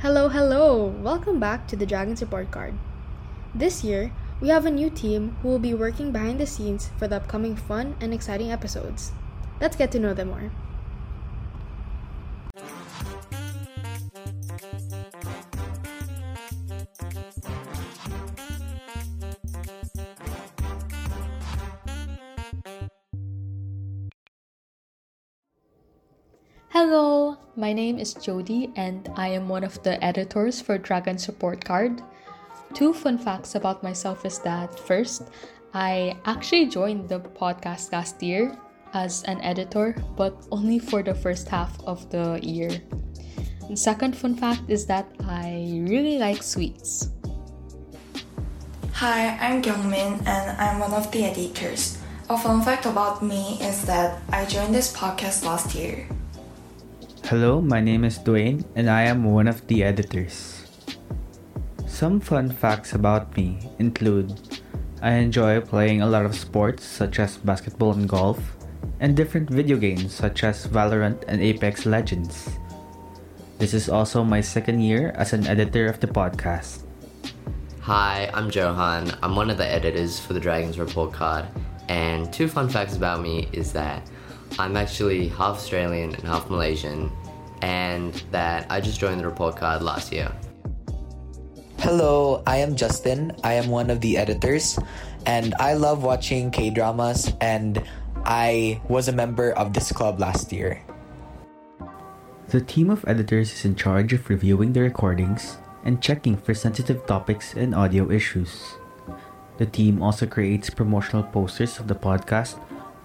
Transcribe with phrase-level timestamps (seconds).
[0.00, 0.86] Hello, hello!
[0.86, 2.72] Welcome back to the Dragons Report Card.
[3.54, 7.06] This year, we have a new team who will be working behind the scenes for
[7.06, 9.12] the upcoming fun and exciting episodes.
[9.60, 10.50] Let's get to know them more.
[26.70, 31.64] Hello, my name is Jody and I am one of the editors for Dragon's Report
[31.64, 32.00] Card.
[32.74, 35.34] Two fun facts about myself is that first,
[35.74, 38.56] I actually joined the podcast last year
[38.94, 42.70] as an editor, but only for the first half of the year.
[43.66, 47.10] And second fun fact is that I really like sweets.
[48.92, 51.98] Hi, I'm Kyungmin and I'm one of the editors.
[52.28, 56.06] A fun fact about me is that I joined this podcast last year.
[57.24, 60.66] Hello, my name is Dwayne and I am one of the editors.
[61.86, 64.34] Some fun facts about me include
[65.02, 68.38] I enjoy playing a lot of sports such as basketball and golf,
[69.00, 72.50] and different video games such as Valorant and Apex Legends.
[73.58, 76.82] This is also my second year as an editor of the podcast.
[77.80, 79.16] Hi, I'm Johan.
[79.22, 81.46] I'm one of the editors for the Dragons Report card.
[81.88, 84.08] And two fun facts about me is that
[84.58, 87.10] I'm actually half Australian and half Malaysian,
[87.62, 90.32] and that I just joined the report card last year.
[91.78, 93.32] Hello, I am Justin.
[93.42, 94.78] I am one of the editors,
[95.24, 97.82] and I love watching K dramas, and
[98.24, 100.82] I was a member of this club last year.
[102.48, 107.06] The team of editors is in charge of reviewing the recordings and checking for sensitive
[107.06, 108.76] topics and audio issues.
[109.56, 112.58] The team also creates promotional posters of the podcast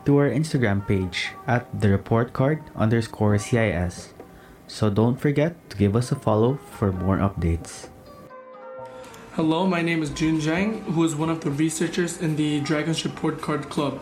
[0.06, 4.14] through our Instagram page at the report card underscore CIS.
[4.67, 7.89] So don't forget to give us a follow for more updates.
[9.33, 13.03] Hello, my name is Jun Zhang, who is one of the researchers in the Dragons
[13.03, 14.00] Report Card Club.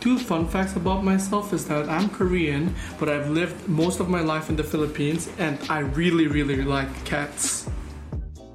[0.00, 4.20] Two fun facts about myself is that I'm Korean, but I've lived most of my
[4.20, 7.70] life in the Philippines and I really, really like cats.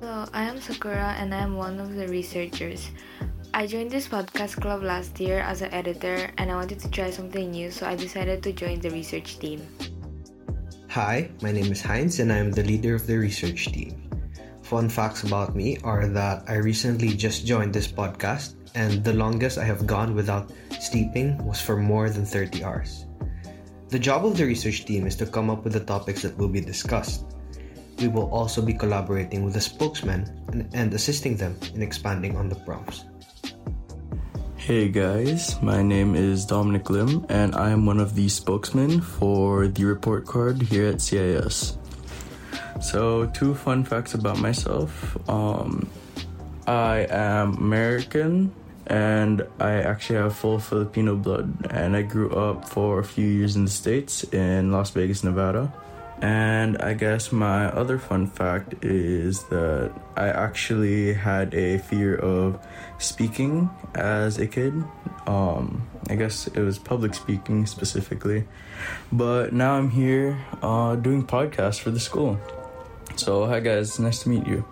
[0.02, 2.92] Hello, I am Sakura and I am one of the researchers.
[3.58, 7.10] I joined this podcast club last year as an editor and I wanted to try
[7.10, 9.66] something new, so I decided to join the research team.
[10.94, 13.98] Hi, my name is Heinz and I'm the leader of the research team.
[14.62, 19.58] Fun facts about me are that I recently just joined this podcast, and the longest
[19.58, 23.10] I have gone without sleeping was for more than 30 hours.
[23.90, 26.54] The job of the research team is to come up with the topics that will
[26.54, 27.26] be discussed.
[27.98, 32.50] We will also be collaborating with the spokesman and, and assisting them in expanding on
[32.50, 33.06] the prompts.
[34.68, 39.70] Hey guys, my name is Dominic Lim, and I am one of the spokesmen for
[39.70, 41.78] the report card here at CIS.
[42.82, 45.16] So, two fun facts about myself.
[45.30, 45.90] Um,
[46.68, 48.54] I am American
[48.88, 53.56] and I actually have full Filipino blood, and I grew up for a few years
[53.56, 55.72] in the States in Las Vegas, Nevada.
[56.22, 62.60] And I guess my other fun fact is that I actually had a fear of
[62.98, 64.74] speaking as a kid.
[65.28, 68.46] Um, I guess it was public speaking specifically.
[69.12, 72.40] But now I'm here uh, doing podcasts for the school.
[73.16, 74.66] So, hi guys, nice to meet you.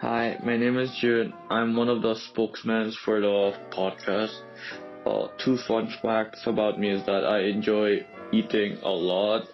[0.00, 1.32] Hi, my name is Jude.
[1.50, 4.34] I'm one of the spokesmen for the podcast.
[5.04, 9.48] Uh, two fun facts about me is that I enjoy eating a lot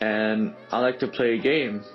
[0.00, 1.86] and I like to play games.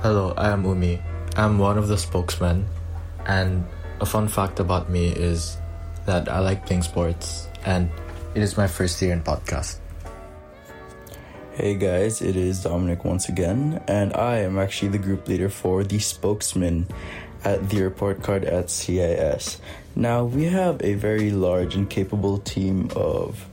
[0.00, 1.00] Hello, I am Umi.
[1.36, 2.66] I'm one of the spokesmen,
[3.26, 3.64] and
[4.00, 5.56] a fun fact about me is
[6.06, 7.90] that I like playing sports, and
[8.34, 9.78] it is my first year in podcast.
[11.54, 15.84] Hey guys, it is Dominic once again, and I am actually the group leader for
[15.84, 16.88] the spokesman
[17.44, 19.60] at the report card at CIS.
[19.94, 23.46] Now, we have a very large and capable team of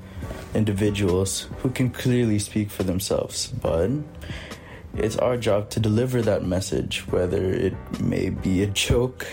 [0.54, 3.90] individuals who can clearly speak for themselves, but
[4.96, 9.28] it's our job to deliver that message, whether it may be a joke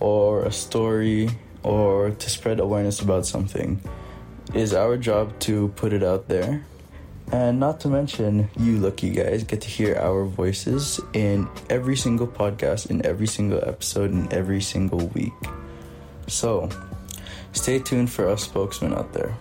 [0.00, 1.28] or a story
[1.62, 3.80] or to spread awareness about something.
[4.48, 6.64] It is our job to put it out there.
[7.32, 12.26] And not to mention, you lucky guys get to hear our voices in every single
[12.26, 15.32] podcast, in every single episode, in every single week.
[16.26, 16.68] So,
[17.52, 19.36] stay tuned for us spokesmen out there.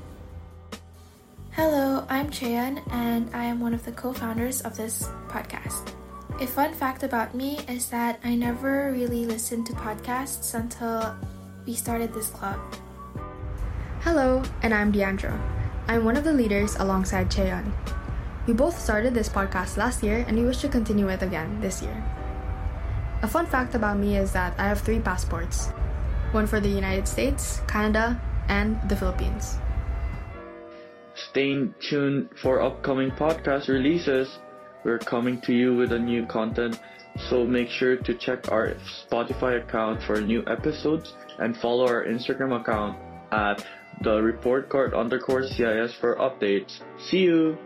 [1.59, 5.91] Hello, I'm Cheyan, and I am one of the co founders of this podcast.
[6.39, 11.19] A fun fact about me is that I never really listened to podcasts until
[11.67, 12.56] we started this club.
[14.07, 15.35] Hello, and I'm Deandra.
[15.89, 17.73] I'm one of the leaders alongside Cheon.
[18.47, 21.81] We both started this podcast last year and we wish to continue it again this
[21.81, 22.03] year.
[23.21, 25.67] A fun fact about me is that I have three passports
[26.31, 28.15] one for the United States, Canada,
[28.47, 29.59] and the Philippines.
[31.30, 34.40] Stay tuned for upcoming podcast releases.
[34.84, 36.80] We're coming to you with a new content,
[37.30, 38.74] so make sure to check our
[39.06, 42.98] Spotify account for new episodes and follow our Instagram account
[43.31, 43.64] at
[44.02, 46.80] the report card underscore CIS for updates.
[46.98, 47.60] See you!